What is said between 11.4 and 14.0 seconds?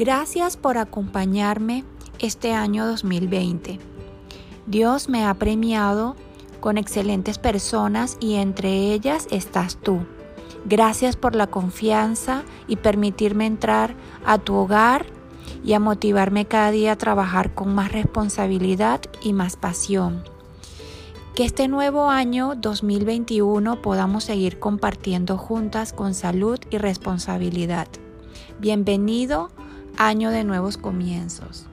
confianza y permitirme entrar